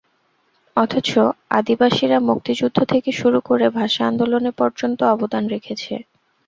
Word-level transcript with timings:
অথচ 0.77 1.09
আদিবাসীরা 1.49 2.17
মুক্তিযুদ্ধ 2.29 2.77
থেকে 2.83 3.09
শুরু 3.11 3.39
করে 3.41 3.65
ভাষা 3.69 4.01
আন্দোলনে 4.05 4.51
পর্যন্ত 4.51 4.99
অবদান 5.13 5.43
রেখেছে। 5.47 5.93